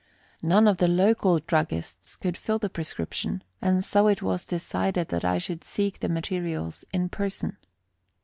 None 0.41 0.67
of 0.67 0.77
the 0.77 0.87
local 0.87 1.37
druggists 1.37 2.15
could 2.15 2.35
fill 2.35 2.57
the 2.57 2.71
prescription, 2.71 3.43
and 3.61 3.85
so 3.85 4.07
it 4.07 4.23
was 4.23 4.45
decided 4.45 5.09
that 5.09 5.23
I 5.23 5.37
should 5.37 5.63
seek 5.63 5.99
the 5.99 6.09
materials 6.09 6.83
in 6.91 7.07
person. 7.07 7.57